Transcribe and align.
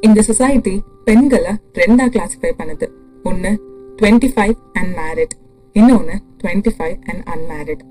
இந்த 0.00 0.22
சொசைட்டி 0.22 0.82
பெண்களை 1.04 1.50
ரெண்டா 1.72 2.04
கிளாசிஃபை 2.06 2.52
பண்ணுது. 2.58 2.86
ஒன்னு 3.22 3.50
டுவெண்ட்டி 4.02 4.30
ஃபைவ் 4.36 4.54
அண்ட் 4.72 4.96
மேரிட் 4.96 5.34
இன்னொன்னு 5.74 6.14
டுவெண்ட்டி 6.42 6.72
ஃபைவ் 6.78 6.96
அண்ட் 7.04 7.22
அன்மேரிட் 7.26 7.82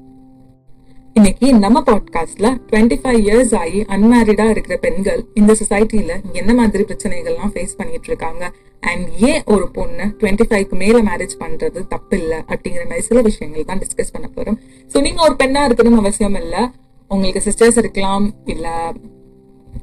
இன்னைக்கு 1.13 1.53
நம்ம 1.53 1.81
பாட்காஸ்ட்ல 1.81 2.57
டுவெண்ட்டி 2.71 2.97
ஃபைவ் 3.03 3.19
இயர்ஸ் 3.25 3.55
ஆகி 3.55 3.85
அன்மேரிடா 3.87 4.49
இருக்கிற 4.49 4.77
பெண்கள் 4.77 5.25
இந்த 5.33 5.53
சொசைட்டில 5.53 6.23
என்ன 6.33 6.53
மாதிரி 6.53 6.83
பிரச்சனைகள்லாம் 6.83 7.51
ஃபேஸ் 7.53 7.75
பண்ணிட்டு 7.75 8.07
இருக்காங்க? 8.07 8.51
அண்ட் 8.83 9.07
ஏன் 9.19 9.43
ஒரு 9.45 9.69
பொண்ணு 9.71 10.15
டுவெண்ட்டி 10.19 10.43
ஃபைவ்க்கு 10.49 10.75
மேல 10.75 11.01
மேரேஜ் 11.01 11.35
பண்றது 11.39 11.87
தப்பு 11.87 12.17
இல்லை 12.17 12.37
அப்படிங்கிற 12.37 12.83
மாதிரி 12.83 13.01
சில 13.01 13.21
விஷயங்கள் 13.21 13.65
தான் 13.65 13.79
டிஸ்கஸ் 13.79 14.11
பண்ண 14.11 14.29
போறோம். 14.35 14.57
ஸோ 14.91 15.01
நீங்க 15.01 15.21
ஒரு 15.21 15.35
பெண்ணா 15.43 15.63
இருக்கணும் 15.65 15.97
அவசியம் 15.97 16.35
இல்ல. 16.35 16.71
உங்களுக்கு 17.11 17.51
சிஸ்டர்ஸ் 17.51 17.77
இருக்கலாம் 17.77 18.33
இல்ல 18.45 18.93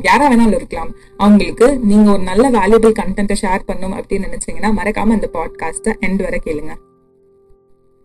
யாரா 0.03 0.25
வேணாலும் 0.31 0.59
இருக்கலாம். 0.61 0.91
அவங்களுக்கு 1.17 1.67
நீங்க 1.91 2.11
ஒரு 2.13 2.23
நல்ல 2.23 2.45
வேல்யூபிள் 2.51 2.95
கண்டென்ட்டை 3.01 3.37
ஷேர் 3.43 3.67
பண்ணும் 3.67 3.95
அப்படின்னு 3.99 4.29
நினைச்சீங்கன்னா 4.29 4.71
மறக்காம 4.79 5.15
இந்த 5.19 5.31
பாட்காஸ்ட்டை 5.33 5.93
எண்ட் 6.07 6.23
வரை 6.23 6.41
கேளுங்க. 6.45 6.75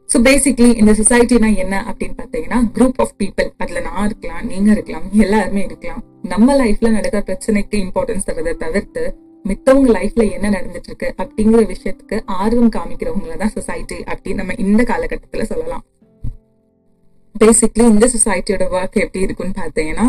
ஸோ 0.09 0.17
பேசிக்லி 0.27 0.67
இந்த 0.81 0.91
சொசைட்டினா 0.91 1.55
என்ன 1.55 1.75
அப்படின்னு 1.89 2.17
பார்த்தீங்கன்னா 2.19 2.59
குரூப் 2.75 2.99
ஆஃப் 3.03 3.15
பீப்புள் 3.23 3.49
அதுல 3.57 3.79
நான் 3.79 4.05
இருக்கலாம் 4.05 4.45
நீங்க 4.45 4.71
இருக்கலாம் 4.71 5.07
எல்லாருமே 5.11 5.63
இருக்கலாம். 5.63 6.03
நம்ம 6.23 6.55
லைஃப்ல 6.63 6.89
நடக்கிற 6.89 7.21
பிரச்சனைக்கு 7.29 7.77
இம்பார்ட்டன்ஸ் 7.85 8.27
தரதை 8.29 8.53
தவிர்த்து 8.57 9.03
மித்தவங்க 9.45 9.89
லைஃப்ல 9.97 10.23
என்ன 10.31 10.47
நடந்துட்டு 10.49 10.89
இருக்கு 10.91 11.09
அப்படிங்கிற 11.21 11.61
விஷயத்துக்கு 11.73 12.17
ஆர்வம் 12.25 12.71
காமிக்கிறவங்கள 12.71 13.35
தான் 13.37 13.53
சொசைட்டி 13.55 13.97
அப்படின்னு 14.11 14.41
நம்ம 14.41 14.53
இந்த 14.57 14.83
காலகட்டத்துல 14.83 15.43
சொல்லலாம். 15.43 15.83
பேசிக்லி 17.35 17.83
இந்த 17.93 18.05
சொசைட்டியோட 18.13 18.65
ஒர்க் 18.77 18.97
எப்படி 19.05 19.25
இருக்குன்னு 19.25 19.53
பார்த்தீங்கன்னா 19.57 20.07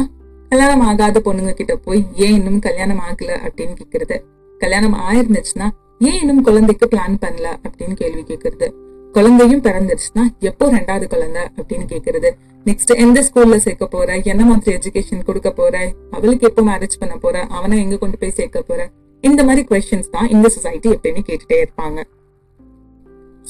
கல்யாணம் 0.49 0.81
ஆகாத 0.81 1.21
பொண்ணுங்க 1.25 1.53
கிட்ட 1.53 1.77
போய் 1.77 2.07
ஏன் 2.15 2.35
இன்னும் 2.35 2.59
கல்யாணம் 2.59 2.99
ஆகல 2.99 3.31
அப்படின்னு 3.47 3.75
கேக்குறது? 3.81 4.17
கல்யாணம் 4.59 4.95
ஆயிருந்துச்சுன்னா 4.95 5.67
ஏன் 5.99 6.21
இன்னும் 6.21 6.43
குழந்தைக்கு 6.43 6.89
பிளான் 6.91 7.17
பண்ணல 7.21 7.49
அப்படின்னு 7.63 7.93
கேள்வி 7.93 8.23
கேக்குறது? 8.23 8.69
குழந்தையும் 9.13 9.63
பிறந்துருச்சுன்னா 9.63 10.25
எப்போ 10.39 10.73
ரெண்டாவது 10.73 11.07
குழந்தை 11.09 11.43
அப்படின்னு 11.57 11.87
கேக்குறது? 11.93 12.31
நெக்ஸ்ட் 12.65 12.97
எந்த 12.97 13.27
ஸ்கூல்ல 13.29 13.57
சேர்க்க 13.57 13.87
போற? 13.87 14.17
என்ன 14.25 14.45
மாதிரி 14.45 14.77
எஜுகேஷன் 14.77 15.25
கொடுக்க 15.25 15.51
போற? 15.51 15.93
அவளுக்கு 16.11 16.47
எப்போ 16.47 16.63
மேரேஜ் 16.63 16.99
பண்ண 16.99 17.17
போற? 17.17 17.41
அவனை 17.41 17.79
எங்க 17.79 17.97
கொண்டு 17.97 18.19
போய் 18.19 18.31
சேர்க்க 18.31 18.63
போற? 18.63 18.91
இந்த 19.21 19.45
மாதிரி 19.45 19.67
கொஸ்டின்ஸ் 19.71 20.11
தான் 20.11 20.29
இந்த 20.29 20.49
சொசைட்டி 20.49 20.91
எப்பயுமே 20.91 21.23
கேட்டுட்டே 21.29 21.65
இருப்பாங்க. 21.65 22.01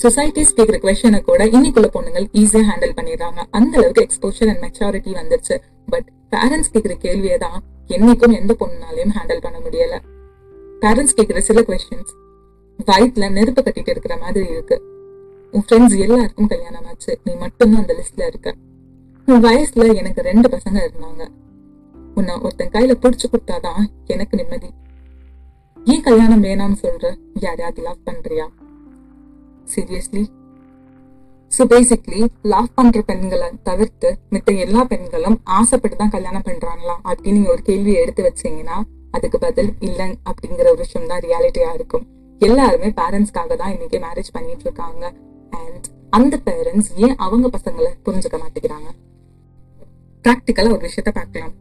சொசைட்டிஸ் 0.03 0.55
கேட்குற 0.57 0.79
கொஸ்டினை 0.85 1.21
கூட 1.21 1.45
இன்னைக்குள்ள 1.45 1.89
பொண்ணுங்கள் 1.95 2.29
ஈஸியா 2.33 2.65
ஹேண்டில் 2.71 2.97
பண்ணிடுறாங்க. 2.97 3.41
அந்த 3.51 3.79
அளவுக்கு 3.79 4.07
எக்ஸ்போஷர் 4.07 4.49
அண்ட் 4.49 4.63
மெச்சாரிட்டி 4.65 5.13
வந்துருச்சு. 5.13 5.57
பட் 5.87 6.09
பேரண்ட்ஸ் 6.31 6.71
கேட்கிற 6.73 6.95
கேள்வியை 6.95 7.39
தான் 7.39 7.63
என்னைக்கும் 7.89 8.33
எந்த 8.33 8.57
பொண்ணுனாலையும் 8.61 9.11
ஹேண்டில் 9.21 9.41
பண்ண 9.41 9.59
முடியல. 9.59 9.99
பேரண்ட்ஸ் 10.81 11.15
கேட்கிற 11.15 11.41
சில 11.41 11.61
கொஸ்டின்ஸ் 11.61 12.13
வயிற்றுல 12.87 13.31
நெருப்பு 13.31 13.63
கட்டிட்டு 13.63 13.89
இருக்கிற 13.89 14.17
மாதிரி 14.17 14.49
இருக்கு. 14.49 14.83
உன் 15.51 15.65
ஃப்ரெண்ட்ஸ் 15.71 15.99
எல்லாருக்கும் 15.99 16.47
கல்யாணம் 16.47 16.85
ஆச்சு 16.85 17.19
நீ 17.25 17.35
மட்டும்தான் 17.35 17.81
அந்த 17.81 17.95
லிஸ்ட்ல 17.95 18.27
இருக்க. 18.27 18.55
உன் 19.27 19.45
வயசுல 19.45 19.95
எனக்கு 19.95 20.23
ரெண்டு 20.23 20.49
பசங்க 20.49 20.89
இருந்தாங்க. 20.89 21.29
உன்னை 22.15 22.35
ஒருத்தன் 22.35 22.69
கையில 22.69 22.95
புடிச்சு 23.03 23.25
கொடுத்தாதான் 23.31 23.87
எனக்கு 24.07 24.37
நிம்மதி. 24.37 24.71
ஏன் 25.85 26.03
கல்யாணம் 26.03 26.43
வேணாம்னு 26.43 26.85
சொல்ற? 26.85 27.17
யாரையாவது 27.35 27.83
லவ் 27.83 28.07
பண்றியா? 28.07 28.49
சீரியஸ்லி 29.75 30.27
ஸோ 31.53 31.63
பேசிக்லி 31.65 32.21
லவ் 32.43 32.75
பண்ற 32.75 33.03
பெண்களை 33.03 33.49
தவிர்த்து 33.63 34.09
மித்த 34.31 34.53
எல்லா 34.57 34.83
பெண்களும் 34.85 35.37
ஆசைப்பட்டு 35.45 35.97
தான் 35.97 36.09
கல்யாணம் 36.09 36.45
பண்றாங்களா? 36.49 36.95
அப்படின்னு 37.05 37.37
நீங்க 37.39 37.51
ஒரு 37.51 37.63
கேள்வியை 37.63 38.03
எடுத்து 38.03 38.23
வச்சீங்கன்னா 38.23 38.77
அதுக்கு 39.11 39.39
பதில் 39.39 39.71
இல்லை 39.81 40.09
அப்படிங்கிற 40.31 40.67
ஒரு 40.71 40.77
விஷயம் 40.77 41.07
தான் 41.07 41.23
ரியாலிட்டியா 41.27 41.71
இருக்கும். 41.75 42.05
எல்லாருமே 42.41 42.89
பேரண்ட்ஸ்க்காக 43.01 43.57
தான் 43.57 43.73
இன்னைக்கு 43.73 43.99
மேரேஜ் 43.99 44.31
பண்ணிட்டு 44.33 44.65
இருக்காங்க. 44.65 45.05
அண்ட் 45.53 45.87
அந்த 46.11 46.35
பேரண்ட்ஸ் 46.45 46.91
ஏன் 46.97 47.17
அவங்க 47.17 47.47
பசங்களை 47.57 47.91
புரிஞ்சுக்க 48.05 48.37
மாட்டேங்கிறாங்க? 48.43 48.91
ப்ராக்டிக்கலா 50.25 50.71
ஒரு 50.71 50.85
விஷயத்த 50.89 51.11
பார்க்கலாம். 51.13 51.55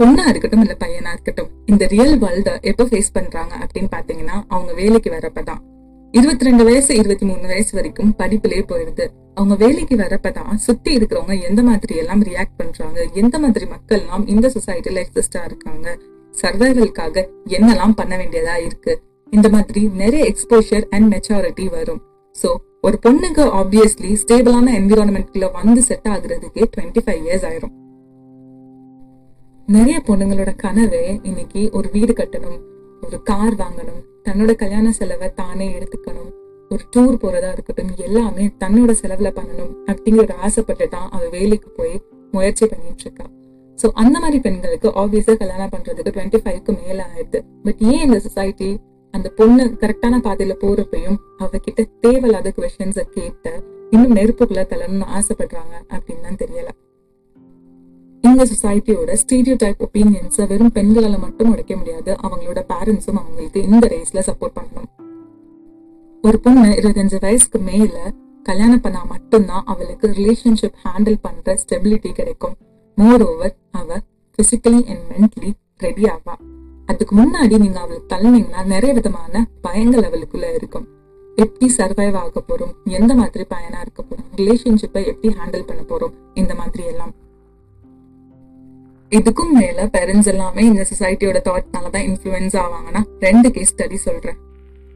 பொண்ணா 0.00 0.24
இருக்கட்டும் 0.28 0.60
இல்ல 0.60 0.74
பையனா 0.82 1.12
இருக்கட்டும் 1.12 1.50
இந்த 1.66 1.84
ரியல் 1.86 2.18
வேர்ல்ட 2.18 2.50
எப்ப 2.62 2.84
ஃபேஸ் 2.84 3.12
பண்றாங்க 3.12 3.54
அப்படின்னு 3.64 3.90
பாத்தீங்கன்னா 3.96 4.36
அவங்க 4.48 4.72
வேலைக்கு 4.72 5.10
வரப்பதான் 5.10 5.62
இருபத்தி 6.14 6.44
ரெண்டு 6.44 6.64
வயசு 6.64 6.90
இருபத்தி 6.94 7.24
மூணு 7.26 7.46
வயசு 7.46 7.72
வரைக்கும் 7.76 8.12
படிப்புலயே 8.18 8.62
போயிருது 8.62 9.06
அவங்க 9.38 9.66
வேலைக்கு 9.66 9.96
வரப்பதான் 9.96 10.54
சுத்தி 10.54 10.96
இருக்கிறவங்க 10.96 11.42
எந்த 11.42 11.62
மாதிரி 11.62 11.96
எல்லாம் 11.96 12.22
ரியாக்ட் 12.22 12.56
பண்றாங்க? 12.56 13.06
எந்த 13.14 13.38
மாதிரி 13.38 13.66
மக்கள் 13.66 14.00
எல்லாம் 14.00 14.26
இந்த 14.26 14.52
சொசைட்டில 14.54 15.04
எக்ஸிஸ்டா 15.04 15.44
இருக்காங்க? 15.44 15.98
சர்வைவல்காக 16.42 17.26
என்னெல்லாம் 17.48 17.96
பண்ண 17.96 18.16
வேண்டியதா 18.16 18.64
இருக்கு? 18.64 19.02
இந்த 19.30 19.48
மாதிரி 19.48 19.82
நிறைய 19.86 20.32
எக்ஸ்போஷர் 20.32 20.88
அண்ட் 20.90 21.14
மெச்சாரிட்டி 21.14 21.70
வரும். 21.70 22.02
சோ 22.42 22.54
ஒரு 22.82 22.98
பொண்ணுக்கு 23.06 23.44
ஆப்வியஸ்லி 23.60 24.10
ஸ்டேபிளான 24.22 24.74
என்விரான்மெண்ட்ல 24.80 25.52
வந்து 25.52 25.82
செட் 25.82 26.08
ஆகுறதுக்கே 26.08 26.64
டுவெண்ட்டி 26.76 27.02
ஃபைவ் 27.06 27.22
இயர்ஸ் 27.26 27.46
ஆயிரும். 27.50 27.74
நிறைய 29.66 30.02
பொண்ணுங்களோட 30.06 30.52
கனவே 30.62 31.18
இன்னைக்கு 31.22 31.68
ஒரு 31.72 31.88
வீடு 31.92 32.12
கட்டணும் 32.12 32.60
ஒரு 33.06 33.22
கார் 33.22 33.54
வாங்கணும் 33.54 34.02
தன்னோட 34.24 34.54
கல்யாண 34.54 34.92
செலவை 34.92 35.32
தானே 35.34 35.68
எடுத்துக்கணும். 35.78 36.32
ஒரு 36.70 36.82
டூர் 36.94 37.14
போறதா 37.22 37.50
இருக்கட்டும் 37.54 37.92
எல்லாமே 38.06 38.44
தன்னோட 38.62 38.92
செலவுல 39.00 39.28
பண்ணணும் 39.38 39.72
அப்படிங்கிற 39.90 40.34
ஆசைப்பட்டு 40.46 40.86
தான் 40.94 41.08
அவ 41.14 41.22
வேலைக்கு 41.36 41.68
போய் 41.78 41.94
முயற்சி 42.34 42.64
பண்ணிட்டு 42.66 43.04
இருக்கா. 43.06 43.26
சோ 43.78 43.86
அந்த 44.02 44.16
மாதிரி 44.22 44.38
பெண்களுக்கு 44.46 44.88
ஆப்வியஸா 45.02 45.34
கல்யாணம் 45.42 45.72
பண்றதுக்கு 45.74 46.12
டுவெண்ட்டி 46.16 46.38
ஃபைவ்க்கு 46.44 46.72
மேல 46.80 46.98
ஆயிடுது. 47.12 47.40
பட் 47.64 47.80
ஏன் 47.92 48.04
இந்த 48.06 48.18
சொசைட்டி 48.26 48.70
அந்த 49.14 49.28
பொண்ணு 49.38 49.64
கரெக்டான 49.82 50.20
பாதையில 50.26 50.54
போறப்பையும் 50.62 51.18
அவகிட்ட 51.44 51.80
தேவையில்லாத 52.04 52.52
கொஷன்ஸ 52.58 53.04
கேட்ட 53.16 53.46
இன்னும் 53.94 54.16
நெருப்புக்குள்ள 54.18 54.64
தள்ளணும்னு 54.72 55.08
ஆசைப்படுறாங்க 55.18 55.74
அப்படின்னு 55.94 56.24
தான் 56.26 56.40
தெரியல. 56.42 56.70
இந்த 58.24 58.42
சொசைட்டியோட 58.52 59.12
ஸ்டீடியோ 59.22 59.54
டைப் 59.62 59.82
ஒப்பீனியன்ஸை 59.86 60.44
வெறும் 60.52 60.74
பெண்களால 60.78 61.16
மட்டும் 61.18 61.50
உடைக்க 61.52 61.72
முடியாது. 61.76 62.10
அவங்களோட 62.24 62.60
பேரண்ட்ஸும் 62.72 63.20
அவங்களுக்கு 63.22 63.60
இந்த 63.68 63.84
ரேஸ்ல 63.94 64.22
சப்போர்ட் 64.28 64.56
பண்ணணும். 64.58 64.90
ஒரு 66.22 66.40
பொண்ணு 66.40 66.68
இருபத்தஞ்சு 66.68 67.16
வயசுக்கு 67.20 67.58
மேல 67.58 68.12
கல்யாணம் 68.42 68.80
பண்ணா 68.80 69.04
மட்டும்தான் 69.04 69.62
அவளுக்கு 69.66 70.08
ரிலேஷன்ஷிப் 70.08 70.74
ஹேண்டில் 70.84 71.16
பண்ற 71.22 71.58
ஸ்டெபிலிட்டி 71.66 72.12
கிடைக்கும். 72.12 72.56
மோர் 72.94 73.26
ஓவர் 73.26 73.56
அவ 73.70 73.96
பிசிக்கலி 74.38 74.88
அண்ட் 74.88 75.02
மென்டலி 75.10 75.52
ரெடி 75.78 76.02
ஆவா. 76.02 76.34
அதுக்கு 76.86 77.16
முன்னாடி 77.16 77.58
நீங்க 77.58 77.80
அவளுக்கு 77.80 78.16
தள்ளினீங்கன்னா 78.16 78.64
நிறைய 78.64 78.94
விதமான 78.94 79.46
பயங்கள் 79.68 80.06
அவளுக்குள்ள 80.08 80.54
இருக்கும். 80.54 80.86
எப்படி 81.36 81.72
சர்வைவ் 81.76 82.14
ஆக 82.14 82.42
போறோம்? 82.48 82.74
எந்த 82.84 83.14
மாதிரி 83.14 83.44
பயனா 83.54 83.80
இருக்க 83.80 84.04
போறோம்? 84.10 84.38
ரிலேஷன்ஷிப்பை 84.38 85.06
எப்படி 85.06 85.34
ஹேண்டில் 85.34 85.66
பண்ண 85.66 85.82
போறோம்? 85.82 86.12
இந்த 86.34 86.54
மாதிரி 86.54 86.84
எல்லாம். 86.84 87.14
இதுக்கும் 89.10 89.52
மேல 89.52 89.84
பேரண்ட்ஸ் 89.84 90.26
எல்லாமே 90.26 90.64
இந்த 90.64 90.86
சொசைட்டியோட 90.90 91.38
தாட்னால 91.44 91.90
தான் 91.90 92.02
இன்ஃபுளுன்ஸ் 92.02 92.66
ஆவாங்கன்னா 92.66 93.04
ரெண்டு 93.20 93.50
கேஸ் 93.50 93.74
ஸ்டடி 93.74 93.94
சொல்றேன். 93.94 94.46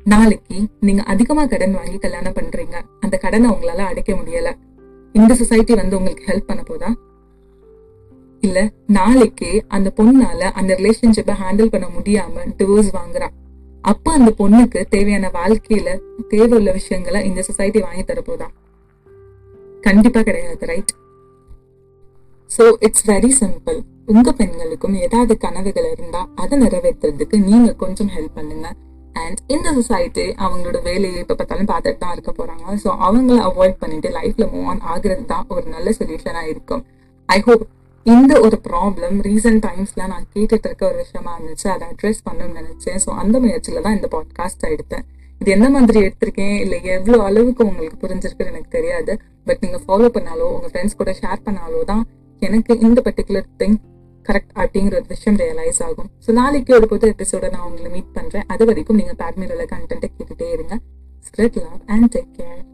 நாளைக்கு 0.04 0.66
நீங்க 0.80 1.02
அதிகமா 1.02 1.46
கடன் 1.46 1.72
வாங்கி 1.72 1.98
கல்யாணம் 1.98 2.32
பண்றீங்க. 2.32 2.80
அந்த 3.00 3.16
கடனை 3.16 3.50
உங்களால 3.50 3.80
அடைக்க 3.90 4.12
முடியல. 4.12 4.52
இந்த 5.12 5.34
சொசைட்டி 5.34 5.74
வந்து 5.74 5.96
உங்களுக்கு 5.96 6.32
ஹெல்ப் 6.32 6.46
பண்ண 6.46 6.62
போதா? 6.62 6.96
இல்ல 8.40 8.70
நாளைக்கு 8.86 9.64
அந்த 9.68 9.92
பொண்ணால 9.96 10.38
அந்த 10.38 10.74
ரிலேஷன்ஷிப்பை 10.74 11.34
ஹேண்டில் 11.42 11.70
பண்ண 11.70 11.86
முடியாம 11.86 12.52
டிவோர்ஸ் 12.58 12.90
வாங்குறா. 12.92 13.28
அப்ப 13.80 14.12
அந்த 14.12 14.34
பொண்ணுக்கு 14.38 14.84
தேவையான 14.88 15.30
வாழ்க்கையில 15.34 16.00
தேவை 16.28 16.58
உள்ள 16.58 16.72
விஷயங்களை 16.72 17.24
இந்த 17.24 17.42
சொசைட்டி 17.42 17.80
வாங்கி 17.80 18.02
தரப்போதா 18.02 18.48
கண்டிப்பா 19.80 20.22
கிடையாது 20.22 20.66
right 20.66 20.92
so 22.58 22.72
it's 22.78 23.10
very 23.10 23.30
simple 23.40 23.80
உங்க 24.06 24.32
பெண்களுக்கும் 24.32 24.94
ஏதாவது 24.94 25.36
கனவுகள் 25.36 25.90
இருந்தா 25.92 26.28
அதை 26.34 26.60
நிறைவேற்றுறதுக்கு 26.60 27.42
நீங்க 27.42 27.74
கொஞ்சம் 27.74 28.08
ஹெல்ப் 28.08 28.34
பண்ணுங்க. 28.34 28.74
அண்ட் 29.20 29.38
இந்த 29.54 29.68
சொசைட்டி 29.76 30.24
அவங்களோட 30.44 30.78
வேலையை 30.88 31.18
எப்ப 31.22 31.34
பார்த்தாலும் 31.38 31.70
பார்த்துட்டு 31.70 32.02
தான் 32.02 32.14
இருக்க 32.16 32.32
போறாங்க. 32.38 32.64
ஸோ 32.82 32.88
அவங்கள 33.06 33.38
அவாய்ட் 33.48 33.78
பண்ணிட்டு 33.82 34.10
லைஃப்பில் 34.18 34.50
மூவ் 34.54 34.68
ஆன் 34.72 34.82
ஆகிறது 34.92 35.24
தான் 35.32 35.46
ஒரு 35.56 35.66
நல்ல 35.74 35.88
சொல்யூஷனாக 35.98 36.52
இருக்கும். 36.52 36.82
ஐ 37.28 37.38
ஹோப் 37.46 37.64
இந்த 38.06 38.32
ஒரு 38.44 38.56
ப்ராப்ளம் 38.68 39.16
ரீசெண்ட் 39.26 39.62
டைம்ஸ்ல 39.66 40.06
நான் 40.12 40.24
கேட்டுட்டு 40.34 40.68
இருக்க 40.68 40.84
ஒரு 40.90 40.98
விஷயமா 41.02 41.32
இருந்துச்சு. 41.36 41.66
அதை 41.74 41.84
அட்ரஸ் 41.92 42.24
பண்ணணும்னு 42.28 42.58
நினைச்சேன். 42.60 42.98
ஸோ 43.04 43.10
அந்த 43.22 43.36
முயற்சியில் 43.44 43.84
தான் 43.86 43.96
இந்த 43.98 44.08
பாட்காஸ்ட் 44.14 44.66
எடுத்தேன். 44.74 45.04
இது 45.40 45.50
என்ன 45.56 45.68
மாதிரி 45.76 46.00
எடுத்திருக்கேன்? 46.06 46.56
இல்லை 46.64 46.78
எவ்வளோ 46.96 47.18
அளவுக்கு 47.28 47.62
உங்களுக்கு 47.70 47.96
புரிஞ்சிருக்குன்னு 48.04 48.52
எனக்கு 48.54 48.70
தெரியாது. 48.78 49.12
பட் 49.48 49.62
நீங்க 49.64 49.78
ஃபாலோ 49.84 50.08
பண்ணாலோ 50.16 50.48
உங்க 50.56 50.68
ஃப்ரெண்ட்ஸ் 50.72 50.98
கூட 51.00 51.12
ஷேர் 51.22 51.46
பண்ணாலோ 51.46 51.80
தான் 51.92 52.04
எனக்கு 52.42 52.72
இந்த 52.86 52.98
பர்டிகுலர் 53.06 53.48
திங் 53.60 53.78
கரெக்ட் 54.28 54.52
அப்படிங்கிற 54.54 54.94
ஒரு 54.94 55.08
விஷயம் 55.08 55.38
ரியலைஸ் 55.38 55.82
ஆகும். 55.82 56.10
ஸோ 56.26 56.32
நாளைக்கு 56.32 56.74
ஒரு 56.74 56.88
புது 56.88 57.14
எபிசோட 57.14 57.50
நான் 57.50 57.66
உங்களை 57.68 57.90
மீட் 57.90 58.12
பண்றேன். 58.12 58.44
அது 58.46 58.64
வரைக்கும் 58.64 58.96
நீங்க 58.96 59.14
பேட்மிரோட 59.24 59.64
கண்டென்ட்டை 59.74 60.10
கேட்டுட்டே 60.18 60.50
இருங்க. 60.52 60.76
Spread 61.28 61.58
love 61.64 61.80
and 61.86 62.12
take 62.16 62.30
care 62.38 62.71